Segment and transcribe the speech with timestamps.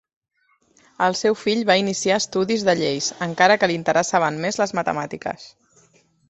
[1.07, 5.47] El seu fill va iniciar estudis de Lleis, encara que li interessaven més les matemàtiques.